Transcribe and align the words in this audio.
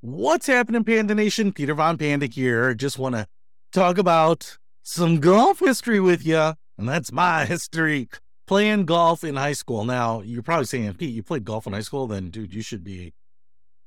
What's 0.00 0.46
happening, 0.46 0.84
Panda 0.84 1.12
Nation? 1.12 1.52
Peter 1.52 1.74
Von 1.74 1.98
Panda 1.98 2.26
here. 2.26 2.72
Just 2.72 3.00
want 3.00 3.16
to 3.16 3.26
talk 3.72 3.98
about 3.98 4.56
some 4.84 5.18
golf 5.18 5.58
history 5.58 5.98
with 5.98 6.24
you. 6.24 6.54
And 6.78 6.88
that's 6.88 7.10
my 7.10 7.44
history 7.46 8.08
playing 8.46 8.84
golf 8.84 9.24
in 9.24 9.34
high 9.34 9.54
school. 9.54 9.84
Now, 9.84 10.20
you're 10.20 10.44
probably 10.44 10.66
saying, 10.66 10.94
Pete, 10.94 11.12
you 11.12 11.24
played 11.24 11.44
golf 11.44 11.66
in 11.66 11.72
high 11.72 11.80
school? 11.80 12.06
Then, 12.06 12.30
dude, 12.30 12.54
you 12.54 12.62
should 12.62 12.84
be 12.84 13.12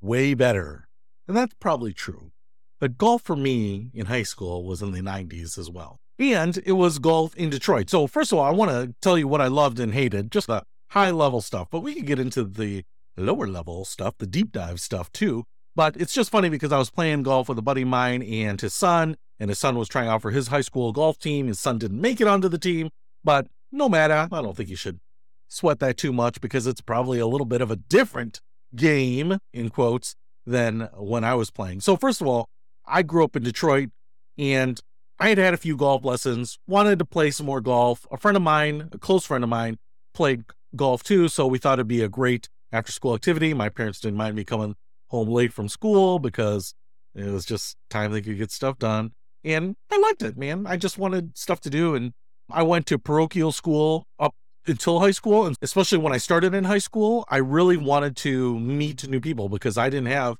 way 0.02 0.34
better. 0.34 0.86
And 1.26 1.34
that's 1.34 1.54
probably 1.58 1.94
true. 1.94 2.30
But 2.78 2.98
golf 2.98 3.22
for 3.22 3.34
me 3.34 3.90
in 3.94 4.04
high 4.04 4.24
school 4.24 4.64
was 4.64 4.82
in 4.82 4.92
the 4.92 5.00
90s 5.00 5.56
as 5.56 5.70
well. 5.70 5.98
And 6.18 6.58
it 6.66 6.72
was 6.72 6.98
golf 6.98 7.34
in 7.36 7.48
Detroit. 7.48 7.88
So, 7.88 8.06
first 8.06 8.32
of 8.32 8.38
all, 8.38 8.44
I 8.44 8.50
want 8.50 8.70
to 8.70 8.94
tell 9.00 9.16
you 9.16 9.28
what 9.28 9.40
I 9.40 9.46
loved 9.46 9.80
and 9.80 9.94
hated, 9.94 10.30
just 10.30 10.48
the 10.48 10.62
high 10.90 11.10
level 11.10 11.40
stuff. 11.40 11.68
But 11.70 11.80
we 11.80 11.94
can 11.94 12.04
get 12.04 12.18
into 12.18 12.44
the 12.44 12.84
lower 13.16 13.46
level 13.46 13.86
stuff, 13.86 14.18
the 14.18 14.26
deep 14.26 14.52
dive 14.52 14.78
stuff 14.78 15.10
too. 15.10 15.46
But 15.74 15.96
it's 15.96 16.12
just 16.12 16.30
funny 16.30 16.48
because 16.48 16.72
I 16.72 16.78
was 16.78 16.90
playing 16.90 17.22
golf 17.22 17.48
with 17.48 17.58
a 17.58 17.62
buddy 17.62 17.82
of 17.82 17.88
mine 17.88 18.22
and 18.22 18.60
his 18.60 18.74
son, 18.74 19.16
and 19.40 19.48
his 19.48 19.58
son 19.58 19.76
was 19.76 19.88
trying 19.88 20.08
out 20.08 20.22
for 20.22 20.30
his 20.30 20.48
high 20.48 20.60
school 20.60 20.92
golf 20.92 21.18
team. 21.18 21.46
His 21.46 21.60
son 21.60 21.78
didn't 21.78 22.00
make 22.00 22.20
it 22.20 22.26
onto 22.26 22.48
the 22.48 22.58
team, 22.58 22.90
but 23.24 23.46
no 23.70 23.88
matter. 23.88 24.28
I 24.30 24.42
don't 24.42 24.56
think 24.56 24.68
you 24.68 24.76
should 24.76 25.00
sweat 25.48 25.78
that 25.80 25.96
too 25.96 26.12
much 26.12 26.40
because 26.40 26.66
it's 26.66 26.80
probably 26.80 27.18
a 27.18 27.26
little 27.26 27.46
bit 27.46 27.60
of 27.60 27.70
a 27.70 27.76
different 27.76 28.40
game, 28.76 29.38
in 29.52 29.70
quotes, 29.70 30.14
than 30.46 30.88
when 30.94 31.24
I 31.24 31.34
was 31.34 31.50
playing. 31.50 31.80
So, 31.80 31.96
first 31.96 32.20
of 32.20 32.26
all, 32.26 32.48
I 32.86 33.02
grew 33.02 33.24
up 33.24 33.36
in 33.36 33.42
Detroit 33.42 33.90
and 34.36 34.80
I 35.18 35.28
had 35.28 35.38
had 35.38 35.54
a 35.54 35.58
few 35.58 35.76
golf 35.76 36.04
lessons, 36.04 36.58
wanted 36.66 36.98
to 36.98 37.04
play 37.04 37.30
some 37.30 37.46
more 37.46 37.60
golf. 37.60 38.06
A 38.10 38.16
friend 38.16 38.36
of 38.36 38.42
mine, 38.42 38.88
a 38.92 38.98
close 38.98 39.24
friend 39.24 39.44
of 39.44 39.50
mine, 39.50 39.78
played 40.14 40.44
golf 40.74 41.02
too. 41.02 41.28
So 41.28 41.46
we 41.46 41.58
thought 41.58 41.78
it'd 41.78 41.88
be 41.88 42.02
a 42.02 42.08
great 42.08 42.48
after 42.72 42.92
school 42.92 43.14
activity. 43.14 43.54
My 43.54 43.68
parents 43.68 44.00
didn't 44.00 44.16
mind 44.16 44.36
me 44.36 44.44
coming 44.44 44.74
home 45.12 45.28
late 45.28 45.52
from 45.52 45.68
school 45.68 46.18
because 46.18 46.74
it 47.14 47.26
was 47.26 47.44
just 47.44 47.76
time 47.90 48.10
they 48.10 48.22
could 48.22 48.38
get 48.38 48.50
stuff 48.50 48.78
done. 48.78 49.12
And 49.44 49.76
I 49.90 49.98
liked 49.98 50.22
it, 50.22 50.36
man. 50.36 50.66
I 50.66 50.76
just 50.76 50.98
wanted 50.98 51.36
stuff 51.36 51.60
to 51.60 51.70
do. 51.70 51.94
And 51.94 52.12
I 52.50 52.62
went 52.62 52.86
to 52.86 52.98
parochial 52.98 53.52
school 53.52 54.06
up 54.18 54.34
until 54.66 55.00
high 55.00 55.10
school. 55.10 55.46
And 55.46 55.54
especially 55.60 55.98
when 55.98 56.14
I 56.14 56.16
started 56.16 56.54
in 56.54 56.64
high 56.64 56.78
school, 56.78 57.24
I 57.28 57.36
really 57.36 57.76
wanted 57.76 58.16
to 58.18 58.58
meet 58.58 59.06
new 59.06 59.20
people 59.20 59.48
because 59.48 59.76
I 59.76 59.90
didn't 59.90 60.06
have 60.06 60.36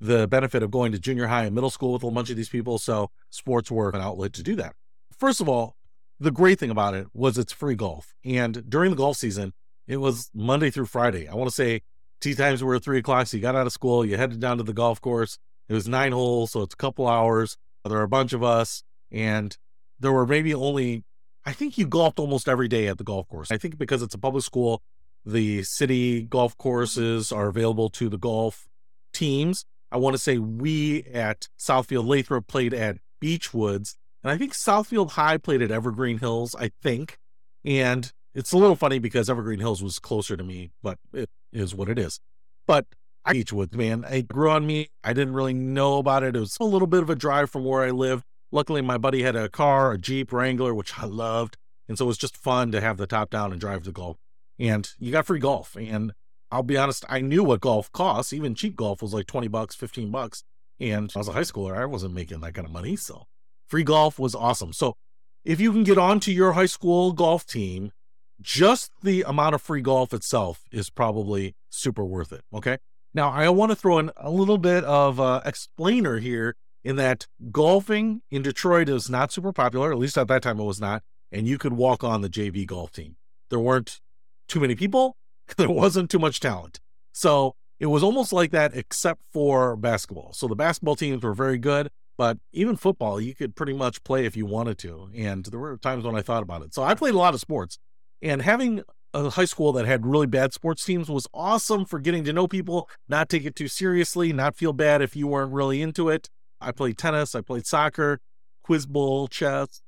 the 0.00 0.26
benefit 0.26 0.62
of 0.62 0.70
going 0.70 0.92
to 0.92 0.98
junior 0.98 1.28
high 1.28 1.44
and 1.44 1.54
middle 1.54 1.70
school 1.70 1.92
with 1.92 2.02
a 2.02 2.10
bunch 2.10 2.28
of 2.28 2.36
these 2.36 2.48
people. 2.48 2.78
So 2.78 3.10
sports 3.30 3.70
were 3.70 3.90
an 3.90 4.00
outlet 4.00 4.32
to 4.34 4.42
do 4.42 4.56
that. 4.56 4.74
First 5.16 5.40
of 5.40 5.48
all, 5.48 5.76
the 6.18 6.32
great 6.32 6.58
thing 6.58 6.70
about 6.70 6.94
it 6.94 7.06
was 7.14 7.38
it's 7.38 7.52
free 7.52 7.76
golf. 7.76 8.14
And 8.24 8.68
during 8.68 8.90
the 8.90 8.96
golf 8.96 9.18
season, 9.18 9.52
it 9.86 9.98
was 9.98 10.30
Monday 10.34 10.70
through 10.70 10.86
Friday. 10.86 11.28
I 11.28 11.34
want 11.34 11.48
to 11.48 11.54
say 11.54 11.82
Tee 12.20 12.34
times 12.34 12.62
were 12.62 12.74
at 12.74 12.84
three 12.84 12.98
o'clock. 12.98 13.26
So 13.26 13.36
you 13.36 13.42
got 13.42 13.56
out 13.56 13.66
of 13.66 13.72
school, 13.72 14.04
you 14.04 14.16
headed 14.16 14.40
down 14.40 14.58
to 14.58 14.62
the 14.62 14.72
golf 14.72 15.00
course. 15.00 15.38
It 15.68 15.74
was 15.74 15.88
nine 15.88 16.12
holes, 16.12 16.52
so 16.52 16.62
it's 16.62 16.74
a 16.74 16.76
couple 16.76 17.06
hours. 17.06 17.56
There 17.84 17.98
were 17.98 18.04
a 18.04 18.08
bunch 18.08 18.32
of 18.32 18.42
us, 18.42 18.82
and 19.12 19.56
there 20.00 20.12
were 20.12 20.26
maybe 20.26 20.54
only, 20.54 21.04
I 21.44 21.52
think 21.52 21.78
you 21.78 21.86
golfed 21.86 22.18
almost 22.18 22.48
every 22.48 22.68
day 22.68 22.88
at 22.88 22.98
the 22.98 23.04
golf 23.04 23.28
course. 23.28 23.50
I 23.50 23.58
think 23.58 23.78
because 23.78 24.02
it's 24.02 24.14
a 24.14 24.18
public 24.18 24.44
school, 24.44 24.82
the 25.24 25.62
city 25.62 26.22
golf 26.22 26.56
courses 26.56 27.32
are 27.32 27.48
available 27.48 27.90
to 27.90 28.08
the 28.08 28.18
golf 28.18 28.66
teams. 29.12 29.64
I 29.90 29.98
want 29.98 30.14
to 30.14 30.18
say 30.18 30.38
we 30.38 31.04
at 31.04 31.48
Southfield 31.58 32.06
Lathrup 32.06 32.46
played 32.46 32.74
at 32.74 32.98
Beechwoods, 33.22 33.94
and 34.22 34.30
I 34.32 34.36
think 34.36 34.52
Southfield 34.52 35.12
High 35.12 35.38
played 35.38 35.62
at 35.62 35.70
Evergreen 35.70 36.18
Hills, 36.18 36.54
I 36.58 36.70
think. 36.82 37.18
And 37.64 38.12
it's 38.36 38.52
a 38.52 38.58
little 38.58 38.76
funny 38.76 38.98
because 38.98 39.30
Evergreen 39.30 39.60
Hills 39.60 39.82
was 39.82 39.98
closer 39.98 40.36
to 40.36 40.44
me, 40.44 40.70
but 40.82 40.98
it 41.14 41.30
is 41.54 41.74
what 41.74 41.88
it 41.88 41.98
is. 41.98 42.20
But 42.66 42.84
I 43.24 43.32
Beechwood, 43.32 43.74
man, 43.74 44.04
it 44.04 44.28
grew 44.28 44.50
on 44.50 44.66
me. 44.66 44.88
I 45.02 45.14
didn't 45.14 45.32
really 45.32 45.54
know 45.54 45.96
about 45.96 46.22
it. 46.22 46.36
It 46.36 46.40
was 46.40 46.58
a 46.60 46.64
little 46.64 46.86
bit 46.86 47.02
of 47.02 47.08
a 47.08 47.16
drive 47.16 47.50
from 47.50 47.64
where 47.64 47.82
I 47.82 47.90
lived. 47.90 48.24
Luckily, 48.52 48.82
my 48.82 48.98
buddy 48.98 49.22
had 49.22 49.36
a 49.36 49.48
car, 49.48 49.92
a 49.92 49.98
Jeep 49.98 50.34
Wrangler, 50.34 50.74
which 50.74 50.98
I 50.98 51.06
loved. 51.06 51.56
And 51.88 51.96
so 51.96 52.04
it 52.04 52.08
was 52.08 52.18
just 52.18 52.36
fun 52.36 52.70
to 52.72 52.80
have 52.82 52.98
the 52.98 53.06
top 53.06 53.30
down 53.30 53.52
and 53.52 53.60
drive 53.60 53.84
the 53.84 53.92
golf. 53.92 54.18
And 54.58 54.86
you 54.98 55.12
got 55.12 55.26
free 55.26 55.40
golf. 55.40 55.74
And 55.74 56.12
I'll 56.50 56.62
be 56.62 56.76
honest, 56.76 57.06
I 57.08 57.22
knew 57.22 57.42
what 57.42 57.62
golf 57.62 57.90
costs. 57.90 58.34
Even 58.34 58.54
cheap 58.54 58.76
golf 58.76 59.00
was 59.00 59.14
like 59.14 59.26
20 59.26 59.48
bucks, 59.48 59.74
15 59.74 60.10
bucks. 60.10 60.44
And 60.78 61.10
I 61.16 61.18
was 61.18 61.28
a 61.28 61.32
high 61.32 61.40
schooler. 61.40 61.76
I 61.76 61.86
wasn't 61.86 62.14
making 62.14 62.40
that 62.40 62.52
kind 62.52 62.66
of 62.66 62.72
money. 62.72 62.96
So 62.96 63.24
free 63.66 63.82
golf 63.82 64.18
was 64.18 64.34
awesome. 64.34 64.74
So 64.74 64.94
if 65.42 65.58
you 65.58 65.72
can 65.72 65.84
get 65.84 65.96
onto 65.96 66.30
your 66.30 66.52
high 66.52 66.66
school 66.66 67.12
golf 67.12 67.46
team 67.46 67.92
just 68.40 68.90
the 69.02 69.22
amount 69.22 69.54
of 69.54 69.62
free 69.62 69.80
golf 69.80 70.12
itself 70.12 70.64
is 70.70 70.90
probably 70.90 71.54
super 71.70 72.04
worth 72.04 72.32
it. 72.32 72.42
Okay. 72.52 72.78
Now, 73.14 73.30
I 73.30 73.48
want 73.48 73.70
to 73.70 73.76
throw 73.76 73.98
in 73.98 74.10
a 74.16 74.30
little 74.30 74.58
bit 74.58 74.84
of 74.84 75.18
uh, 75.18 75.40
explainer 75.44 76.18
here 76.18 76.54
in 76.84 76.96
that 76.96 77.26
golfing 77.50 78.22
in 78.30 78.42
Detroit 78.42 78.88
is 78.88 79.08
not 79.08 79.32
super 79.32 79.52
popular. 79.52 79.90
At 79.90 79.98
least 79.98 80.18
at 80.18 80.28
that 80.28 80.42
time, 80.42 80.60
it 80.60 80.64
was 80.64 80.80
not. 80.80 81.02
And 81.32 81.48
you 81.48 81.58
could 81.58 81.72
walk 81.72 82.04
on 82.04 82.20
the 82.20 82.28
JV 82.28 82.66
golf 82.66 82.92
team. 82.92 83.16
There 83.48 83.58
weren't 83.58 84.00
too 84.48 84.60
many 84.60 84.74
people, 84.74 85.16
there 85.56 85.70
wasn't 85.70 86.10
too 86.10 86.18
much 86.18 86.40
talent. 86.40 86.78
So 87.12 87.56
it 87.80 87.86
was 87.86 88.02
almost 88.02 88.32
like 88.32 88.50
that, 88.52 88.76
except 88.76 89.20
for 89.32 89.76
basketball. 89.76 90.32
So 90.32 90.46
the 90.46 90.54
basketball 90.54 90.96
teams 90.96 91.22
were 91.22 91.34
very 91.34 91.58
good, 91.58 91.88
but 92.16 92.38
even 92.52 92.76
football, 92.76 93.20
you 93.20 93.34
could 93.34 93.56
pretty 93.56 93.72
much 93.72 94.04
play 94.04 94.24
if 94.24 94.36
you 94.36 94.46
wanted 94.46 94.78
to. 94.78 95.10
And 95.14 95.44
there 95.46 95.60
were 95.60 95.76
times 95.76 96.04
when 96.04 96.16
I 96.16 96.22
thought 96.22 96.42
about 96.42 96.62
it. 96.62 96.74
So 96.74 96.82
I 96.82 96.94
played 96.94 97.14
a 97.14 97.18
lot 97.18 97.34
of 97.34 97.40
sports. 97.40 97.78
And 98.22 98.42
having 98.42 98.82
a 99.14 99.30
high 99.30 99.44
school 99.44 99.72
that 99.72 99.86
had 99.86 100.06
really 100.06 100.26
bad 100.26 100.52
sports 100.52 100.84
teams 100.84 101.08
was 101.08 101.26
awesome 101.32 101.84
for 101.84 101.98
getting 101.98 102.24
to 102.24 102.32
know 102.32 102.46
people, 102.46 102.88
not 103.08 103.28
take 103.28 103.44
it 103.44 103.56
too 103.56 103.68
seriously, 103.68 104.32
not 104.32 104.56
feel 104.56 104.72
bad 104.72 105.02
if 105.02 105.16
you 105.16 105.26
weren't 105.26 105.52
really 105.52 105.80
into 105.82 106.08
it. 106.08 106.28
I 106.60 106.72
played 106.72 106.98
tennis, 106.98 107.34
I 107.34 107.40
played 107.40 107.66
soccer, 107.66 108.20
quiz 108.62 108.86
bowl, 108.86 109.28
chess, 109.28 109.80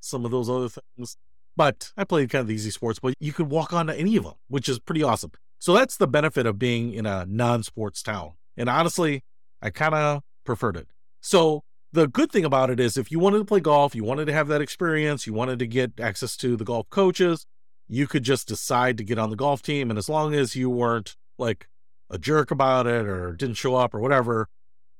some 0.00 0.24
of 0.24 0.30
those 0.30 0.48
other 0.48 0.68
things. 0.68 1.16
But 1.56 1.92
I 1.96 2.04
played 2.04 2.30
kind 2.30 2.42
of 2.42 2.48
the 2.48 2.54
easy 2.54 2.70
sports, 2.70 2.98
but 2.98 3.14
you 3.18 3.32
could 3.32 3.48
walk 3.48 3.72
on 3.72 3.86
to 3.86 3.94
any 3.94 4.16
of 4.16 4.24
them, 4.24 4.34
which 4.48 4.68
is 4.68 4.78
pretty 4.78 5.02
awesome. 5.02 5.32
So 5.58 5.72
that's 5.72 5.96
the 5.96 6.06
benefit 6.06 6.46
of 6.46 6.58
being 6.58 6.92
in 6.92 7.06
a 7.06 7.24
non 7.26 7.62
sports 7.62 8.02
town. 8.02 8.32
And 8.56 8.68
honestly, 8.68 9.22
I 9.62 9.70
kind 9.70 9.94
of 9.94 10.22
preferred 10.44 10.76
it. 10.76 10.88
So 11.20 11.64
the 11.96 12.06
good 12.06 12.30
thing 12.30 12.44
about 12.44 12.68
it 12.68 12.78
is 12.78 12.98
if 12.98 13.10
you 13.10 13.18
wanted 13.18 13.38
to 13.38 13.44
play 13.44 13.58
golf, 13.58 13.94
you 13.94 14.04
wanted 14.04 14.26
to 14.26 14.32
have 14.32 14.48
that 14.48 14.60
experience, 14.60 15.26
you 15.26 15.32
wanted 15.32 15.58
to 15.58 15.66
get 15.66 15.98
access 15.98 16.36
to 16.36 16.54
the 16.54 16.64
golf 16.64 16.88
coaches, 16.90 17.46
you 17.88 18.06
could 18.06 18.22
just 18.22 18.46
decide 18.46 18.98
to 18.98 19.04
get 19.04 19.18
on 19.18 19.30
the 19.30 19.36
golf 19.36 19.62
team. 19.62 19.88
And 19.88 19.98
as 19.98 20.08
long 20.08 20.34
as 20.34 20.54
you 20.54 20.68
weren't 20.68 21.16
like 21.38 21.68
a 22.10 22.18
jerk 22.18 22.50
about 22.50 22.86
it 22.86 23.06
or 23.06 23.32
didn't 23.32 23.56
show 23.56 23.76
up 23.76 23.94
or 23.94 24.00
whatever, 24.00 24.48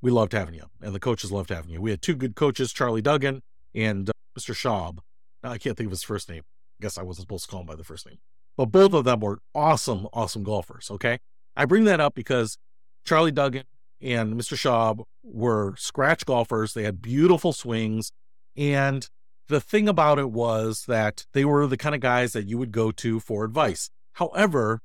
we 0.01 0.09
loved 0.09 0.33
having 0.33 0.55
you. 0.55 0.63
And 0.81 0.95
the 0.95 0.99
coaches 0.99 1.31
loved 1.31 1.51
having 1.51 1.69
you. 1.69 1.79
We 1.79 1.91
had 1.91 2.01
two 2.01 2.15
good 2.15 2.35
coaches, 2.35 2.73
Charlie 2.73 3.01
Duggan 3.01 3.43
and 3.75 4.09
uh, 4.09 4.13
Mr. 4.37 4.55
Schaub. 4.55 4.97
Now, 5.43 5.51
I 5.51 5.59
can't 5.59 5.77
think 5.77 5.87
of 5.87 5.91
his 5.91 6.03
first 6.03 6.27
name. 6.29 6.41
I 6.79 6.81
guess 6.81 6.97
I 6.97 7.03
wasn't 7.03 7.27
supposed 7.27 7.45
to 7.45 7.51
call 7.51 7.61
him 7.61 7.67
by 7.67 7.75
the 7.75 7.83
first 7.83 8.07
name. 8.07 8.17
But 8.55 8.67
both 8.67 8.93
of 8.93 9.05
them 9.05 9.19
were 9.19 9.37
awesome, 9.53 10.07
awesome 10.13 10.41
golfers. 10.41 10.89
Okay. 10.89 11.19
I 11.55 11.65
bring 11.65 11.83
that 11.83 11.99
up 11.99 12.15
because 12.15 12.57
Charlie 13.05 13.31
Duggan 13.31 13.65
and 14.01 14.35
Mr. 14.35 14.55
Schaub 14.55 15.03
were 15.23 15.75
scratch 15.77 16.25
golfers. 16.25 16.73
They 16.73 16.83
had 16.83 17.01
beautiful 17.01 17.53
swings. 17.53 18.11
And 18.55 19.07
the 19.47 19.61
thing 19.61 19.87
about 19.87 20.19
it 20.19 20.31
was 20.31 20.85
that 20.87 21.25
they 21.33 21.45
were 21.45 21.67
the 21.67 21.77
kind 21.77 21.95
of 21.95 22.01
guys 22.01 22.33
that 22.33 22.47
you 22.47 22.57
would 22.57 22.71
go 22.71 22.91
to 22.91 23.19
for 23.19 23.43
advice. 23.43 23.89
However, 24.13 24.81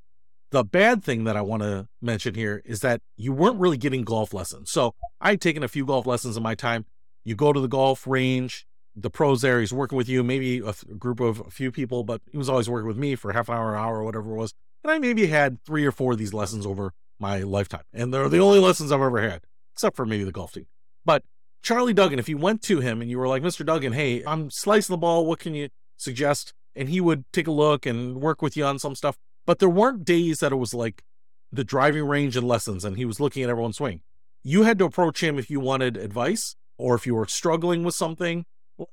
the 0.51 0.65
bad 0.65 1.03
thing 1.03 1.25
that 1.25 1.37
I 1.37 1.43
want 1.43 1.63
to 1.63 1.89
mention 2.01 2.35
here 2.35 2.63
is 2.65 2.81
that 2.81 3.01
you 3.17 3.33
weren't 3.33 3.59
really 3.59 3.79
getting 3.79 4.03
golf 4.03 4.35
lessons. 4.35 4.71
So 4.71 4.95
I 5.21 5.31
had 5.31 5.41
taken 5.41 5.63
a 5.63 5.69
few 5.69 5.87
golf 5.87 6.07
lessons 6.07 6.37
in 6.37 6.43
my 6.43 6.55
time. 6.55 6.85
You 7.25 7.35
go 7.35 7.53
to 7.53 7.61
the 7.61 7.69
golf 7.69 8.07
range, 8.07 8.67
the 8.95 9.11
pros 9.11 9.41
there, 9.41 9.61
he's 9.61 9.73
working 9.73 9.97
with 9.97 10.09
you, 10.09 10.23
maybe 10.23 10.59
a, 10.59 10.75
group 10.97 11.21
of 11.21 11.41
a 11.41 11.51
few 11.51 11.73
people, 11.73 12.05
but 12.05 12.21
he 12.31 12.37
was 12.37 12.49
always 12.49 12.69
working 12.69 12.89
with 12.89 12.99
me 12.99 13.15
for 13.15 13.33
half 13.33 13.49
an 13.49 13.55
hour, 13.55 13.75
hour, 13.75 14.03
whatever 14.03 14.33
it 14.33 14.37
was. 14.37 14.53
And 14.85 14.91
I 14.91 14.99
maybe 14.99 15.27
had 15.27 15.63
three 15.65 15.87
or 15.87 15.93
four 15.93 16.13
of 16.13 16.19
these 16.19 16.35
lessons 16.35 16.67
over 16.67 16.93
my 17.23 17.39
lifetime. 17.39 17.85
And 17.95 18.13
they're 18.13 18.29
the 18.29 18.41
only 18.41 18.59
lessons 18.59 18.93
I've 18.93 19.01
ever 19.01 19.23
had, 19.23 19.45
except 19.75 19.97
for 19.97 20.05
maybe 20.05 20.25
the 20.25 20.33
golf 20.33 20.53
team. 20.53 20.67
But 21.07 21.23
Charlie 21.63 21.95
Duggan, 21.95 22.19
if 22.19 22.29
you 22.29 22.37
went 22.37 22.61
to 22.63 22.81
him 22.81 23.01
and 23.01 23.11
you 23.11 23.19
were 23.19 23.29
like, 23.29 23.43
Mr. 23.43 23.65
Duggan, 23.65 23.93
hey, 23.95 24.23
I'm 24.27 24.51
slicing 24.51 24.93
the 24.93 24.99
ball. 24.99 25.25
What 25.25 25.39
can 25.39 25.55
you 25.55 25.71
suggest? 25.97 26.53
And 26.77 26.89
he 26.89 27.01
would 27.01 27.25
take 27.33 27.47
a 27.47 27.53
look 27.53 27.87
and 27.87 28.21
work 28.21 28.43
with 28.43 28.57
you 28.57 28.65
on 28.65 28.79
some 28.79 28.95
stuff. 28.95 29.17
But 29.47 29.61
there 29.61 29.69
weren't 29.69 30.05
days 30.05 30.41
that 30.41 30.53
it 30.53 30.57
was 30.57 30.75
like 30.75 31.03
the 31.51 31.65
driving 31.65 32.05
range 32.05 32.37
and 32.37 32.47
lessons 32.47 32.85
and 32.85 32.97
he 32.97 33.05
was 33.05 33.21
looking 33.21 33.43
at 33.43 33.51
everyone's 33.51 33.77
swing. 33.77 34.01
You 34.43 34.65
had 34.65 34.79
to 34.79 34.85
approach 34.85 35.23
him 35.23 35.39
if 35.39 35.51
you 35.51 35.61
wanted 35.61 35.97
advice 35.97 36.57
or 36.79 36.95
if 36.95 37.07
you 37.07 37.15
were 37.15 37.27
struggling 37.27 37.85
with 37.85 37.95
something. 37.95 38.45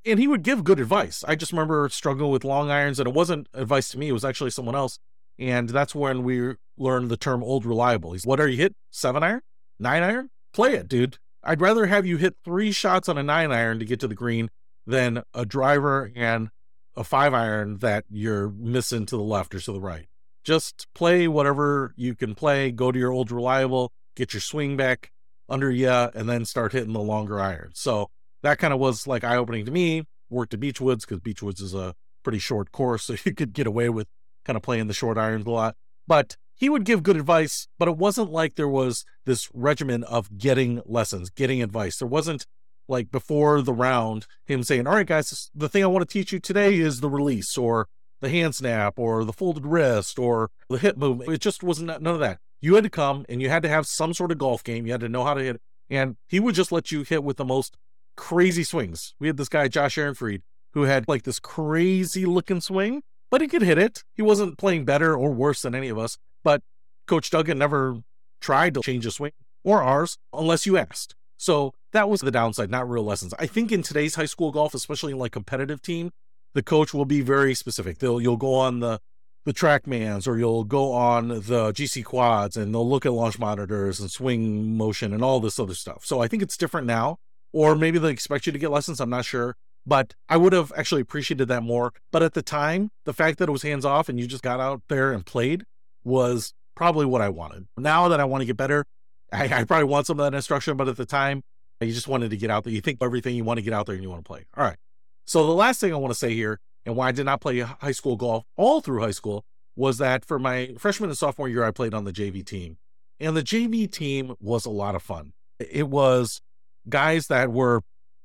And 0.06 0.20
he 0.20 0.28
would 0.28 0.44
give 0.44 0.64
good 0.64 0.80
advice. 0.80 1.24
I 1.28 1.36
just 1.36 1.52
remember 1.52 1.90
struggling 1.90 2.32
with 2.32 2.44
long 2.44 2.70
irons 2.70 3.00
and 3.00 3.08
it 3.08 3.16
wasn't 3.16 3.48
advice 3.54 3.90
to 3.90 3.98
me, 3.98 4.10
it 4.10 4.14
was 4.14 4.25
actually 4.25 4.52
someone 4.52 4.75
else. 4.75 5.00
And 5.40 5.70
that's 5.70 5.96
when 5.96 6.24
we 6.24 6.56
learned 6.80 7.10
the 7.10 7.18
term 7.18 7.44
old 7.44 7.66
reliable. 7.66 8.14
He's, 8.14 8.26
what 8.26 8.40
are 8.40 8.48
you 8.48 8.58
hit? 8.58 8.76
Seven 8.90 9.22
iron? 9.24 9.42
Nine 9.80 10.04
iron? 10.04 10.30
Play 10.54 10.76
it, 10.76 10.88
dude. 10.88 11.18
I'd 11.44 11.62
rather 11.62 11.86
have 11.86 12.06
you 12.06 12.18
hit 12.18 12.36
three 12.44 12.72
shots 12.72 13.08
on 13.08 13.18
a 13.18 13.24
nine 13.24 13.52
iron 13.52 13.80
to 13.80 13.86
get 13.86 14.00
to 14.02 14.08
the 14.08 14.16
green 14.16 14.50
than 14.86 15.24
a 15.34 15.46
driver 15.46 16.12
and 16.16 16.50
a 16.96 17.04
five 17.04 17.34
iron 17.34 17.78
that 17.78 18.06
you're 18.10 18.50
missing 18.50 19.06
to 19.06 19.16
the 19.16 19.24
left 19.24 19.54
or 19.54 19.60
to 19.60 19.72
the 19.72 19.80
right. 19.80 20.08
Just 20.44 20.88
play 20.96 21.28
whatever 21.28 21.94
you 21.96 22.16
can 22.16 22.34
play, 22.34 22.72
go 22.72 22.92
to 22.92 23.00
your 23.00 23.12
old 23.12 23.32
reliable, 23.32 23.92
get 24.16 24.34
your 24.34 24.42
swing 24.42 24.75
back. 24.75 25.12
under 25.48 25.72
you 25.72 25.90
and 25.90 26.30
then 26.30 26.46
start 26.46 26.74
hitting 26.74 26.94
the 26.94 27.00
longer 27.00 27.40
iron. 27.40 27.72
So 27.74 28.10
that 28.44 28.60
kind 28.60 28.74
of 28.74 28.80
was 28.80 29.08
like 29.08 29.24
eye 29.24 29.36
opening 29.36 29.66
to 29.66 29.72
me. 29.72 30.04
Worked 30.30 30.54
at 30.54 30.60
Beechwoods 30.60 31.02
because 31.02 31.20
Beechwoods 31.20 31.62
is 31.62 31.74
a 31.74 31.96
pretty 32.24 32.40
short 32.40 32.72
course, 32.72 33.04
so 33.04 33.16
you 33.25 33.34
could 33.34 33.54
get 33.54 33.68
away 33.68 33.90
with 33.90 34.08
kind 34.46 34.58
of 34.58 34.64
playing 34.64 34.88
the 34.88 34.94
short 34.94 35.18
irons 35.18 35.46
a 35.46 35.50
lot. 35.52 35.75
But 36.08 36.38
he 36.60 36.68
would 36.68 36.84
give 36.84 37.04
good 37.04 37.16
advice, 37.16 37.68
but 37.80 37.88
it 37.88 37.98
wasn't 37.98 38.32
like 38.32 38.56
there 38.56 38.68
was 38.68 39.06
this 39.26 39.50
regimen 39.54 40.04
of 40.04 40.38
getting 40.38 40.82
lessons, 40.86 41.30
getting 41.30 41.64
advice. 41.64 41.98
There 41.98 42.08
wasn't 42.08 42.46
like 42.90 43.12
before 43.12 43.62
the 43.62 43.74
round 43.74 44.28
him 44.46 44.64
saying, 44.64 44.86
All 44.86 44.96
right, 44.96 45.08
guys, 45.08 45.50
the 45.56 45.70
thing 45.70 45.84
I 45.84 45.88
want 45.88 46.08
to 46.08 46.14
teach 46.14 46.34
you 46.34 46.40
today 46.40 46.76
is 46.76 47.00
the 47.00 47.10
release 47.10 47.58
or 47.58 47.88
the 48.20 48.30
hand 48.30 48.56
snap 48.56 49.00
or 49.00 49.24
the 49.24 49.32
folded 49.32 49.66
wrist 49.66 50.20
or 50.20 50.52
the 50.70 50.78
hip 50.78 50.98
movement. 50.98 51.32
It 51.32 51.40
just 51.40 51.64
wasn't 51.64 51.88
none 51.88 52.08
of 52.08 52.20
that. 52.20 52.40
You 52.60 52.76
had 52.76 52.84
to 52.84 52.90
come 52.90 53.26
and 53.30 53.42
you 53.42 53.50
had 53.50 53.64
to 53.64 53.70
have 53.70 53.88
some 53.88 54.14
sort 54.14 54.32
of 54.32 54.38
golf 54.38 54.62
game. 54.62 54.86
You 54.86 54.92
had 54.92 55.02
to 55.02 55.08
know 55.10 55.24
how 55.24 55.36
to 55.36 55.42
hit. 55.42 55.62
And 55.90 56.18
he 56.28 56.42
would 56.42 56.56
just 56.56 56.74
let 56.74 56.92
you 56.92 57.04
hit 57.04 57.24
with 57.24 57.38
the 57.38 57.46
most 57.46 57.78
crazy 58.18 58.66
swings. 58.66 59.14
We 59.18 59.28
had 59.28 59.38
this 59.38 59.48
guy, 59.48 59.70
Josh 59.70 59.98
Ehrenfried, 59.98 60.42
who 60.74 60.84
had 60.84 61.08
like 61.08 61.24
this 61.24 61.40
crazy 61.40 62.26
looking 62.26 62.60
swing, 62.60 63.02
but 63.32 63.40
he 63.40 63.48
could 63.48 63.62
hit 63.62 63.78
it. 63.78 64.04
He 64.14 64.22
wasn't 64.22 64.58
playing 64.58 64.84
better 64.84 65.16
or 65.16 65.32
worse 65.32 65.62
than 65.62 65.74
any 65.74 65.88
of 65.88 65.98
us. 65.98 66.18
But 66.44 66.62
Coach 67.07 67.30
Duggan 67.30 67.57
never 67.57 68.01
tried 68.41 68.74
to 68.75 68.81
change 68.81 69.03
his 69.03 69.15
swing 69.15 69.31
or 69.63 69.81
ours 69.81 70.18
unless 70.33 70.65
you 70.65 70.77
asked. 70.77 71.15
So 71.38 71.74
that 71.94 72.09
was 72.09 72.21
the 72.21 72.31
downside, 72.31 72.69
not 72.69 72.89
real 72.89 73.03
lessons. 73.03 73.33
I 73.39 73.45
think 73.45 73.71
in 73.71 73.81
today's 73.81 74.15
high 74.15 74.25
school 74.25 74.51
golf, 74.51 74.74
especially 74.74 75.13
in 75.13 75.19
like 75.19 75.31
competitive 75.31 75.81
team, 75.81 76.12
the 76.53 76.63
coach 76.63 76.94
will 76.94 77.06
be 77.06 77.21
very 77.21 77.53
specific. 77.53 78.00
They'll 78.00 78.21
you'll 78.21 78.38
go 78.38 78.56
on 78.56 78.80
the 78.80 79.00
the 79.45 79.53
TrackMans 79.53 80.27
or 80.27 80.38
you'll 80.38 80.65
go 80.65 80.91
on 80.91 81.30
the 81.30 81.71
GC 81.71 82.03
quads 82.03 82.57
and 82.57 82.74
they'll 82.74 82.88
look 82.88 83.06
at 83.06 83.13
launch 83.13 83.39
monitors 83.39 84.00
and 84.00 84.12
swing 84.12 84.77
motion 84.77 85.13
and 85.13 85.24
all 85.24 85.39
this 85.39 85.59
other 85.59 85.74
stuff. 85.74 86.06
So 86.06 86.21
I 86.21 86.27
think 86.27 86.44
it's 86.44 86.57
different 86.57 86.86
now. 86.86 87.18
Or 87.51 87.75
maybe 87.75 87.97
they 87.97 88.12
expect 88.12 88.45
you 88.45 88.51
to 88.51 88.59
get 88.59 88.69
lessons. 88.69 89.00
I'm 89.00 89.09
not 89.09 89.25
sure. 89.25 89.56
But 89.86 90.13
I 90.27 90.38
would 90.38 90.53
have 90.53 90.71
actually 90.77 91.01
appreciated 91.01 91.47
that 91.47 91.63
more. 91.63 91.94
But 92.12 92.21
at 92.21 92.33
the 92.33 92.44
time, 92.44 92.91
the 93.06 93.13
fact 93.13 93.39
that 93.39 93.50
it 93.50 93.51
was 93.51 93.63
hands 93.63 93.86
off 93.86 94.07
and 94.07 94.19
you 94.19 94.27
just 94.27 94.44
got 94.44 94.59
out 94.59 94.83
there 94.88 95.12
and 95.12 95.25
played 95.25 95.63
was 96.04 96.54
probably 96.75 97.06
what 97.06 97.22
I 97.22 97.30
wanted. 97.30 97.68
Now 97.78 98.07
that 98.10 98.19
I 98.19 98.25
want 98.25 98.42
to 98.42 98.46
get 98.46 98.57
better, 98.57 98.86
I, 99.31 99.44
I 99.46 99.63
probably 99.63 99.86
want 99.86 100.07
some 100.07 100.19
of 100.19 100.30
that 100.30 100.36
instruction. 100.36 100.78
But 100.78 100.88
at 100.88 100.98
the 100.98 101.06
time, 101.06 101.44
you 101.81 101.94
just 101.94 102.07
wanted 102.07 102.31
to 102.31 102.38
get 102.38 102.50
out 102.50 102.63
there. 102.63 102.74
You 102.74 102.81
think 102.81 103.00
everything 103.01 103.36
you 103.36 103.44
want 103.44 103.57
to 103.57 103.62
get 103.62 103.74
out 103.74 103.86
there 103.86 103.96
and 103.96 104.04
you 104.04 104.10
want 104.10 104.24
to 104.24 104.28
play. 104.28 104.46
All 104.57 104.63
right. 104.63 104.78
So 105.25 105.46
the 105.46 105.54
last 105.54 105.80
thing 105.80 105.94
I 105.94 105.98
want 105.98 106.12
to 106.12 106.18
say 106.19 106.34
here 106.34 106.60
and 106.86 106.96
why 106.96 107.10
I 107.10 107.12
did 107.12 107.25
not 107.25 107.42
play 107.42 107.60
high 107.60 107.92
school 107.92 108.16
golf 108.16 108.44
all 108.57 108.81
through 108.81 109.01
high 109.01 109.12
school 109.12 109.46
was 109.75 109.98
that 110.00 110.25
for 110.25 110.40
my 110.40 110.74
freshman 110.78 111.10
and 111.10 111.18
sophomore 111.18 111.48
year, 111.48 111.63
I 111.63 111.72
played 111.72 111.94
on 111.94 112.04
the 112.04 112.12
JV 112.12 112.46
team. 112.46 112.78
And 113.19 113.36
the 113.36 113.44
JV 113.44 113.90
team 113.92 114.36
was 114.40 114.66
a 114.66 114.69
lot 114.69 114.96
of 114.96 115.04
fun. 115.04 115.34
It 115.60 115.88
was 115.88 116.42
guys 116.88 117.28
that 117.28 117.51
were 117.51 117.81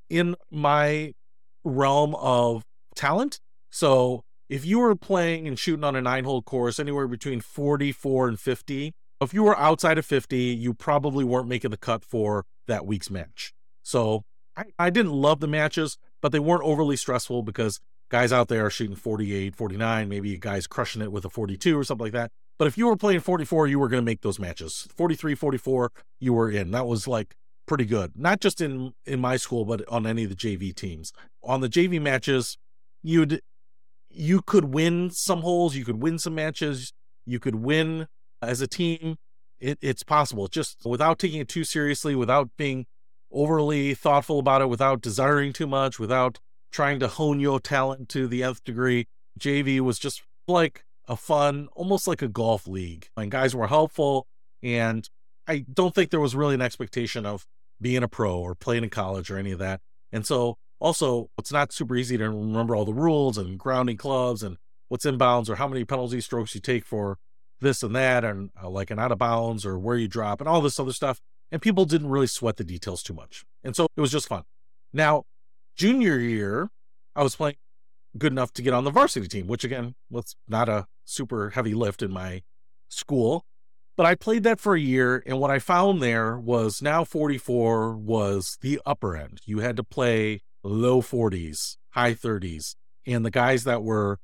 in 0.09 0.37
my 0.51 1.13
realm 1.65 2.15
of 2.17 2.63
talent. 2.95 3.41
So 3.71 4.23
if 4.49 4.65
you 4.65 4.79
were 4.79 4.95
playing 4.95 5.49
and 5.49 5.59
shooting 5.59 5.85
on 5.85 5.97
a 5.97 6.03
nine 6.03 6.25
hole 6.25 6.43
course 6.43 6.79
anywhere 6.79 7.09
between 7.09 7.41
44 7.41 8.29
and 8.29 8.41
50, 8.41 8.95
if 9.21 9.33
you 9.33 9.43
were 9.43 9.59
outside 9.59 9.99
of 9.99 10.05
50, 10.05 10.37
you 10.37 10.75
probably 10.75 11.25
weren't 11.25 11.49
making 11.49 11.71
the 11.71 11.77
cut 11.77 12.05
for 12.05 12.45
that 12.67 12.87
week's 12.87 13.11
match. 13.11 13.53
So 13.83 14.25
I, 14.57 14.65
I 14.79 14.91
didn't 14.91 15.13
love 15.13 15.41
the 15.41 15.47
matches, 15.47 15.99
but 16.21 16.33
they 16.33 16.39
weren't 16.39 16.63
overly 16.63 16.97
stressful 16.97 17.43
because 17.43 17.81
guys 18.11 18.33
out 18.33 18.49
there 18.49 18.67
are 18.67 18.71
shooting 18.71 18.97
48, 18.97 19.57
49, 19.57 20.09
maybe 20.09 20.35
a 20.35 20.39
guys 20.39 20.67
crushing 20.67 21.03
it 21.03 21.13
with 21.13 21.25
a 21.25 21.31
42 21.31 21.79
or 21.79 21.85
something 21.85 22.05
like 22.05 22.13
that. 22.13 22.31
But 22.59 22.69
if 22.69 22.79
you 22.79 22.87
were 22.87 22.97
playing 22.97 23.21
44, 23.21 23.67
you 23.67 23.79
were 23.79 23.89
going 23.89 24.03
to 24.03 24.05
make 24.05 24.21
those 24.21 24.39
matches. 24.39 24.87
43, 24.95 25.35
44, 25.35 25.91
you 26.21 26.33
were 26.33 26.51
in. 26.51 26.71
That 26.71 26.87
was 26.87 27.09
like 27.09 27.35
pretty 27.67 27.85
good. 27.85 28.13
Not 28.17 28.41
just 28.41 28.61
in 28.61 28.93
in 29.05 29.21
my 29.21 29.37
school, 29.37 29.65
but 29.65 29.87
on 29.89 30.07
any 30.07 30.25
of 30.25 30.31
the 30.31 30.37
JV 30.37 30.75
teams. 30.75 31.13
On 31.43 31.61
the 31.61 31.69
JV 31.69 32.01
matches, 32.01 32.57
you'd 33.03 33.41
you 34.15 34.43
could 34.43 34.67
win 34.67 35.11
some 35.11 35.43
holes, 35.43 35.75
you 35.75 35.85
could 35.85 36.03
win 36.03 36.19
some 36.19 36.35
matches, 36.35 36.93
you 37.27 37.39
could 37.39 37.57
win 37.57 38.07
as 38.43 38.61
a 38.61 38.67
team. 38.67 39.17
It, 39.61 39.79
it's 39.81 40.03
possible, 40.03 40.49
just 40.49 40.79
without 40.85 41.19
taking 41.19 41.41
it 41.41 41.49
too 41.49 41.65
seriously, 41.65 42.15
without 42.15 42.51
being 42.57 42.87
overly 43.31 43.95
thoughtful 43.95 44.39
about 44.39 44.63
it, 44.63 44.69
without 44.69 45.01
desiring 45.01 45.53
too 45.53 45.67
much, 45.67 45.99
without 45.99 46.39
trying 46.71 46.99
to 47.01 47.09
hone 47.09 47.41
your 47.41 47.61
talent 47.61 48.09
to 48.11 48.27
the 48.27 48.43
nth 48.43 48.63
degree. 48.65 49.07
JV 49.39 49.81
was 49.81 49.99
just 49.99 50.23
like 50.47 50.85
a 51.09 51.17
fun, 51.17 51.69
almost 51.73 52.07
like 52.07 52.23
a 52.23 52.29
golf 52.29 52.67
league. 52.67 53.09
And 53.17 53.31
guys 53.31 53.55
were 53.55 53.67
helpful. 53.67 54.27
And 54.63 55.09
I 55.47 55.65
don't 55.73 55.95
think 55.95 56.11
there 56.11 56.21
was 56.21 56.35
really 56.35 56.55
an 56.55 56.63
expectation 56.63 57.27
of 57.27 57.47
being 57.81 58.03
a 58.03 58.09
pro 58.09 58.39
or 58.39 58.55
playing 58.55 58.85
in 58.85 58.91
college 58.91 59.31
or 59.31 59.39
any 59.39 59.53
of 59.53 59.59
that. 59.59 59.81
And 60.13 60.27
so 60.27 60.57
also 60.81 61.31
it's 61.39 61.53
not 61.53 61.73
super 61.73 61.97
easy 61.97 62.17
to 62.19 62.25
remember 62.25 62.75
all 62.75 62.85
the 62.85 62.93
rules 62.93 63.39
and 63.39 63.59
grounding 63.59 63.97
clubs 63.97 64.43
and 64.43 64.57
what's 64.89 65.05
inbounds 65.05 65.49
or 65.49 65.57
how 65.57 65.69
many 65.69 65.85
penalty 65.85 66.21
strokes 66.21 66.55
you 66.55 66.61
take 66.61 66.85
for 66.85 67.19
this 67.61 67.83
and 67.83 67.95
that 67.97 68.25
and 68.25 68.51
uh, 68.63 68.69
like 68.69 68.91
an 68.91 68.99
out 68.99 69.13
of 69.13 69.19
bounds 69.19 69.65
or 69.65 69.79
where 69.79 69.97
you 69.97 70.09
drop 70.09 70.41
and 70.41 70.49
all 70.49 70.61
this 70.61 70.79
other 70.79 70.93
stuff. 70.93 71.21
And 71.51 71.63
people 71.63 71.85
didn't 71.85 72.09
really 72.09 72.27
sweat 72.27 72.57
the 72.57 72.65
details 72.65 73.03
too 73.03 73.15
much. 73.15 73.45
And 73.63 73.77
so 73.77 73.87
it 73.97 74.01
was 74.01 74.11
just 74.11 74.29
fun. 74.29 74.43
Now, 74.93 75.25
Junior 75.77 76.19
year, 76.19 76.71
I 77.17 77.23
was 77.23 77.37
playing 77.37 77.57
good 78.17 78.33
enough 78.33 78.53
to 78.53 78.63
get 78.63 78.73
on 78.73 78.85
the 78.85 78.91
varsity 78.91 79.27
team, 79.27 79.47
which 79.47 79.65
again 79.65 79.95
was 80.11 80.37
not 80.47 80.69
a 80.69 80.87
super 81.05 81.51
heavy 81.51 81.75
lift 81.75 82.03
in 82.03 82.13
my 82.13 82.43
school. 82.89 83.45
But 83.97 84.07
I 84.07 84.15
played 84.17 84.43
that 84.43 84.59
for 84.59 84.75
a 84.75 84.81
year, 84.81 85.23
and 85.25 85.39
what 85.39 85.53
I 85.53 85.61
found 85.61 86.03
there 86.03 86.37
was 86.39 86.83
now 86.83 87.05
44 87.05 87.97
was 87.97 88.59
the 88.61 88.81
upper 88.85 89.17
end. 89.17 89.41
You 89.45 89.61
had 89.61 89.77
to 89.77 89.85
play 89.85 90.43
low 90.65 91.01
40s, 91.01 91.77
high 91.91 92.15
30s. 92.15 92.75
And 93.07 93.25
the 93.25 93.31
guys 93.31 93.65
that 93.65 93.83
were 93.83 94.19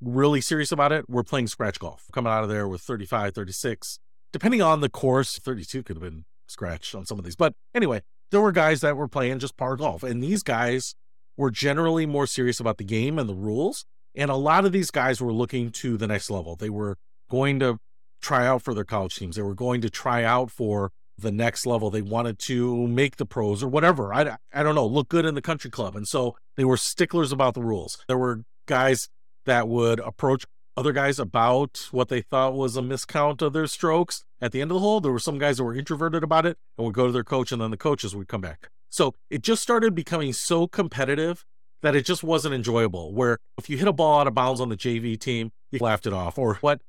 really 0.00 0.40
serious 0.40 0.72
about 0.72 0.92
it 0.92 1.08
were 1.08 1.24
playing 1.24 1.46
scratch 1.46 1.78
golf, 1.78 2.04
coming 2.12 2.32
out 2.32 2.42
of 2.42 2.48
there 2.48 2.68
with 2.68 2.82
35, 2.82 3.34
36. 3.34 3.98
Depending 4.32 4.60
on 4.60 4.80
the 4.80 4.88
course, 4.88 5.38
32 5.38 5.82
could 5.82 5.96
have 5.96 6.02
been 6.02 6.24
scratch 6.48 6.94
on 6.94 7.06
some 7.06 7.18
of 7.18 7.24
these. 7.24 7.36
But 7.36 7.54
anyway, 7.74 8.02
there 8.30 8.40
were 8.40 8.52
guys 8.52 8.80
that 8.80 8.96
were 8.96 9.08
playing 9.08 9.38
just 9.38 9.56
par 9.56 9.76
golf, 9.76 10.02
and 10.02 10.22
these 10.22 10.42
guys 10.42 10.94
were 11.36 11.50
generally 11.50 12.06
more 12.06 12.26
serious 12.26 12.60
about 12.60 12.78
the 12.78 12.84
game 12.84 13.18
and 13.18 13.28
the 13.28 13.34
rules. 13.34 13.84
And 14.14 14.30
a 14.30 14.36
lot 14.36 14.64
of 14.64 14.72
these 14.72 14.90
guys 14.90 15.20
were 15.20 15.32
looking 15.32 15.70
to 15.70 15.96
the 15.96 16.06
next 16.06 16.30
level. 16.30 16.56
They 16.56 16.70
were 16.70 16.96
going 17.30 17.58
to 17.60 17.78
try 18.20 18.46
out 18.46 18.62
for 18.62 18.74
their 18.74 18.84
college 18.84 19.16
teams. 19.16 19.36
They 19.36 19.42
were 19.42 19.54
going 19.54 19.80
to 19.80 19.90
try 19.90 20.22
out 20.22 20.50
for 20.50 20.92
the 21.18 21.32
next 21.32 21.66
level. 21.66 21.90
They 21.90 22.02
wanted 22.02 22.38
to 22.40 22.86
make 22.86 23.16
the 23.16 23.26
pros 23.26 23.62
or 23.62 23.68
whatever. 23.68 24.12
I, 24.12 24.36
I 24.52 24.62
don't 24.62 24.74
know, 24.74 24.86
look 24.86 25.08
good 25.08 25.24
in 25.24 25.34
the 25.34 25.42
country 25.42 25.70
club. 25.70 25.96
And 25.96 26.08
so 26.08 26.36
they 26.56 26.64
were 26.64 26.76
sticklers 26.76 27.32
about 27.32 27.54
the 27.54 27.62
rules. 27.62 28.02
There 28.08 28.18
were 28.18 28.42
guys 28.66 29.08
that 29.46 29.68
would 29.68 30.00
approach 30.00 30.44
other 30.76 30.92
guys 30.92 31.18
about 31.18 31.88
what 31.92 32.08
they 32.08 32.20
thought 32.20 32.54
was 32.54 32.76
a 32.76 32.82
miscount 32.82 33.42
of 33.42 33.52
their 33.52 33.66
strokes 33.66 34.24
at 34.40 34.52
the 34.52 34.60
end 34.60 34.70
of 34.70 34.76
the 34.76 34.80
hole. 34.80 35.00
There 35.00 35.12
were 35.12 35.18
some 35.18 35.38
guys 35.38 35.58
that 35.58 35.64
were 35.64 35.74
introverted 35.74 36.24
about 36.24 36.46
it 36.46 36.58
and 36.76 36.84
would 36.84 36.94
go 36.94 37.06
to 37.06 37.12
their 37.12 37.24
coach, 37.24 37.52
and 37.52 37.62
then 37.62 37.70
the 37.70 37.76
coaches 37.76 38.14
would 38.16 38.28
come 38.28 38.40
back. 38.40 38.68
So 38.90 39.14
it 39.30 39.42
just 39.42 39.62
started 39.62 39.94
becoming 39.94 40.32
so 40.32 40.66
competitive 40.66 41.44
that 41.82 41.94
it 41.94 42.04
just 42.04 42.24
wasn't 42.24 42.54
enjoyable. 42.54 43.12
Where 43.12 43.38
if 43.58 43.70
you 43.70 43.76
hit 43.76 43.88
a 43.88 43.92
ball 43.92 44.20
out 44.20 44.26
of 44.26 44.34
bounds 44.34 44.60
on 44.60 44.68
the 44.68 44.76
JV 44.76 45.18
team, 45.18 45.52
you 45.70 45.78
laughed 45.80 46.06
it 46.06 46.12
off, 46.12 46.38
or 46.38 46.56
what? 46.56 46.80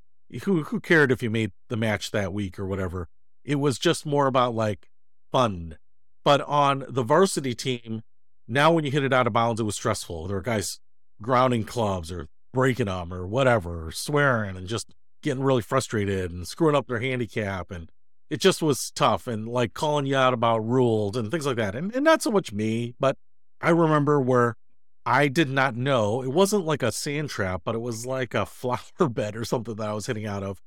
Who 0.44 0.64
who 0.64 0.80
cared 0.80 1.12
if 1.12 1.22
you 1.22 1.30
made 1.30 1.52
the 1.70 1.78
match 1.78 2.12
that 2.12 2.34
week 2.34 2.58
or 2.58 2.66
whatever? 2.66 3.08
It 3.46 3.56
was 3.56 3.78
just 3.80 4.06
more 4.06 4.28
about 4.28 4.56
like 4.56 4.90
fun. 5.32 5.78
But 6.24 6.42
on 6.42 6.86
the 6.90 7.04
varsity 7.04 7.54
team, 7.54 8.02
now 8.48 8.74
when 8.74 8.84
you 8.84 8.92
hit 8.92 9.04
it 9.04 9.14
out 9.14 9.28
of 9.28 9.34
bounds, 9.34 9.62
it 9.62 9.66
was 9.66 9.76
stressful. 9.76 10.28
There 10.28 10.38
were 10.38 10.42
guys 10.42 10.80
grounding 11.22 11.64
clubs 11.64 12.12
or 12.12 12.28
breaking 12.54 12.88
them 12.88 13.14
or 13.14 13.28
whatever, 13.28 13.88
or 13.88 13.92
swearing 13.92 14.58
and 14.58 14.68
just 14.68 14.94
getting 15.22 15.44
really 15.44 15.62
frustrated 15.62 16.32
and 16.32 16.48
screwing 16.48 16.76
up 16.76 16.88
their 16.88 17.00
handicap. 17.00 17.70
And 17.70 17.90
it 18.30 18.40
just 18.40 18.62
was 18.62 18.92
tough 18.92 19.28
and 19.28 19.48
like 19.48 19.74
calling 19.74 20.06
you 20.06 20.16
out 20.16 20.34
about 20.34 20.60
rules 20.60 21.16
and 21.16 21.30
things 21.30 21.46
like 21.46 21.58
that. 21.58 21.76
And, 21.76 21.94
and 21.94 22.04
not 22.04 22.24
so 22.24 22.32
much 22.32 22.52
me, 22.52 22.96
but 23.00 23.18
I 23.62 23.70
remember 23.70 24.20
where 24.20 24.56
I 25.06 25.28
did 25.28 25.50
not 25.50 25.76
know 25.76 26.24
it 26.24 26.32
wasn't 26.32 26.66
like 26.66 26.82
a 26.82 26.92
sand 26.92 27.30
trap, 27.30 27.62
but 27.64 27.76
it 27.76 27.82
was 27.82 28.06
like 28.06 28.34
a 28.34 28.46
flower 28.48 29.10
bed 29.10 29.36
or 29.36 29.46
something 29.46 29.76
that 29.76 29.90
I 29.90 29.94
was 29.94 30.08
hitting 30.08 30.26
out 30.26 30.44
of. 30.44 30.62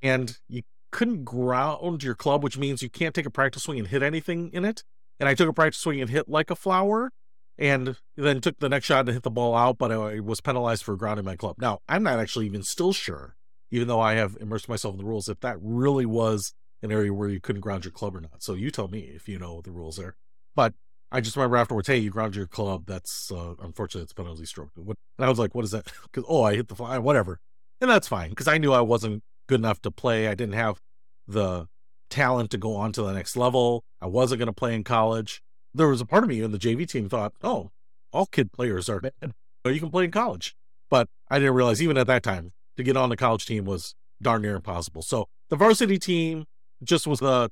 And 0.00 0.36
you 0.48 0.62
couldn't 0.92 1.24
ground 1.24 2.04
your 2.04 2.14
club, 2.14 2.44
which 2.44 2.56
means 2.56 2.82
you 2.82 2.90
can't 2.90 3.14
take 3.14 3.26
a 3.26 3.30
practice 3.30 3.64
swing 3.64 3.80
and 3.80 3.88
hit 3.88 4.02
anything 4.02 4.50
in 4.52 4.64
it. 4.64 4.84
And 5.18 5.28
I 5.28 5.34
took 5.34 5.48
a 5.48 5.52
practice 5.52 5.80
swing 5.80 6.00
and 6.00 6.08
hit 6.08 6.28
like 6.28 6.50
a 6.50 6.56
flower 6.56 7.10
and 7.58 7.96
then 8.16 8.40
took 8.40 8.58
the 8.58 8.68
next 8.68 8.86
shot 8.86 9.06
to 9.06 9.12
hit 9.12 9.22
the 9.22 9.30
ball 9.30 9.54
out, 9.54 9.78
but 9.78 9.90
I 9.90 10.20
was 10.20 10.40
penalized 10.40 10.84
for 10.84 10.96
grounding 10.96 11.24
my 11.24 11.36
club. 11.36 11.56
Now, 11.58 11.80
I'm 11.88 12.02
not 12.02 12.18
actually 12.18 12.46
even 12.46 12.62
still 12.62 12.92
sure, 12.92 13.36
even 13.70 13.88
though 13.88 14.00
I 14.00 14.14
have 14.14 14.36
immersed 14.40 14.68
myself 14.68 14.94
in 14.94 14.98
the 14.98 15.04
rules, 15.04 15.28
if 15.28 15.40
that 15.40 15.56
really 15.60 16.06
was 16.06 16.54
an 16.82 16.90
area 16.90 17.12
where 17.12 17.28
you 17.28 17.40
couldn't 17.40 17.60
ground 17.60 17.84
your 17.84 17.92
club 17.92 18.16
or 18.16 18.20
not. 18.20 18.42
So 18.42 18.54
you 18.54 18.70
tell 18.70 18.88
me 18.88 19.00
if 19.00 19.28
you 19.28 19.38
know 19.38 19.60
the 19.60 19.70
rules 19.70 19.96
there. 19.96 20.16
But 20.54 20.74
I 21.10 21.20
just 21.20 21.36
remember 21.36 21.56
afterwards, 21.56 21.88
hey, 21.88 21.98
you 21.98 22.10
ground 22.10 22.34
your 22.34 22.46
club. 22.46 22.84
That's 22.86 23.30
uh, 23.30 23.54
unfortunately 23.62 24.04
it's 24.04 24.12
penalty 24.12 24.46
stroke. 24.46 24.70
And 24.76 24.96
I 25.18 25.28
was 25.28 25.38
like, 25.38 25.54
what 25.54 25.64
is 25.64 25.70
that? 25.70 25.92
Because 26.02 26.24
oh, 26.28 26.42
I 26.42 26.56
hit 26.56 26.68
the 26.68 26.74
fly, 26.74 26.98
whatever, 26.98 27.38
and 27.80 27.90
that's 27.90 28.08
fine 28.08 28.30
because 28.30 28.48
I 28.48 28.58
knew 28.58 28.72
I 28.72 28.80
wasn't 28.80 29.22
good 29.46 29.60
enough 29.60 29.80
to 29.82 29.90
play. 29.90 30.28
I 30.28 30.34
didn't 30.34 30.54
have 30.54 30.80
the 31.26 31.66
talent 32.10 32.50
to 32.50 32.58
go 32.58 32.76
on 32.76 32.92
to 32.92 33.02
the 33.02 33.12
next 33.12 33.36
level. 33.36 33.84
I 34.00 34.06
wasn't 34.06 34.38
going 34.38 34.46
to 34.46 34.52
play 34.52 34.74
in 34.74 34.84
college. 34.84 35.42
There 35.74 35.88
was 35.88 36.00
a 36.00 36.06
part 36.06 36.22
of 36.22 36.28
me 36.28 36.42
in 36.42 36.52
the 36.52 36.58
JV 36.58 36.88
team 36.88 37.08
thought, 37.08 37.32
oh, 37.42 37.70
all 38.12 38.26
kid 38.26 38.52
players 38.52 38.88
are 38.88 39.00
bad. 39.00 39.32
You 39.64 39.80
can 39.80 39.90
play 39.90 40.04
in 40.04 40.10
college. 40.10 40.54
But 40.90 41.08
I 41.30 41.38
didn't 41.38 41.54
realize 41.54 41.80
even 41.80 41.96
at 41.96 42.06
that 42.08 42.22
time 42.22 42.52
to 42.76 42.82
get 42.82 42.96
on 42.96 43.08
the 43.08 43.16
college 43.16 43.46
team 43.46 43.64
was 43.64 43.94
darn 44.20 44.42
near 44.42 44.56
impossible. 44.56 45.02
So 45.02 45.26
the 45.48 45.56
varsity 45.56 45.98
team 45.98 46.44
just 46.82 47.06
was 47.06 47.20
the 47.20 47.50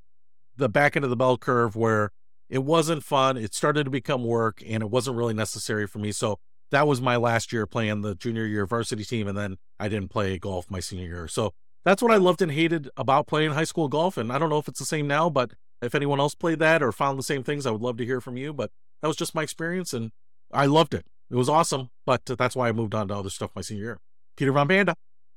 the 0.56 0.68
back 0.68 0.96
end 0.96 1.04
of 1.04 1.10
the 1.10 1.16
bell 1.16 1.38
curve 1.38 1.74
where 1.74 2.10
it 2.50 2.64
wasn't 2.64 3.02
fun. 3.02 3.36
It 3.36 3.54
started 3.54 3.84
to 3.84 3.90
become 3.90 4.24
work 4.24 4.62
and 4.66 4.82
it 4.82 4.90
wasn't 4.90 5.16
really 5.16 5.32
necessary 5.32 5.86
for 5.86 5.98
me. 5.98 6.12
So 6.12 6.38
that 6.70 6.86
was 6.86 7.00
my 7.00 7.16
last 7.16 7.52
year 7.52 7.66
playing 7.66 8.02
the 8.02 8.14
junior 8.14 8.44
year 8.44 8.66
varsity 8.66 9.04
team. 9.04 9.26
And 9.26 9.38
then 9.38 9.56
I 9.78 9.88
didn't 9.88 10.10
play 10.10 10.38
golf 10.38 10.70
my 10.70 10.80
senior 10.80 11.06
year. 11.06 11.28
So 11.28 11.52
that's 11.84 12.02
what 12.02 12.12
I 12.12 12.16
loved 12.16 12.42
and 12.42 12.52
hated 12.52 12.90
about 12.96 13.26
playing 13.26 13.52
high 13.52 13.64
school 13.64 13.88
golf. 13.88 14.16
And 14.16 14.32
I 14.32 14.38
don't 14.38 14.50
know 14.50 14.58
if 14.58 14.68
it's 14.68 14.78
the 14.78 14.84
same 14.84 15.06
now, 15.06 15.30
but 15.30 15.52
if 15.82 15.94
anyone 15.94 16.20
else 16.20 16.34
played 16.34 16.58
that 16.58 16.82
or 16.82 16.92
found 16.92 17.18
the 17.18 17.22
same 17.22 17.42
things, 17.42 17.66
I 17.66 17.70
would 17.70 17.80
love 17.80 17.96
to 17.98 18.04
hear 18.04 18.20
from 18.20 18.36
you. 18.36 18.52
But 18.52 18.70
that 19.00 19.08
was 19.08 19.16
just 19.16 19.34
my 19.34 19.42
experience 19.42 19.92
and 19.92 20.10
I 20.52 20.66
loved 20.66 20.94
it. 20.94 21.06
It 21.30 21.36
was 21.36 21.48
awesome. 21.48 21.90
But 22.04 22.24
that's 22.26 22.56
why 22.56 22.68
I 22.68 22.72
moved 22.72 22.94
on 22.94 23.08
to 23.08 23.14
other 23.14 23.30
stuff 23.30 23.50
my 23.54 23.62
senior 23.62 23.84
year. 23.84 24.00
Peter 24.36 24.52
Von 24.52 24.68
Panda, 24.68 24.94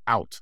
out. 0.07 0.41